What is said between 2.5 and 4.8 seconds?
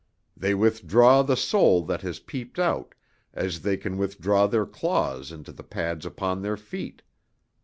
out, as they can withdraw their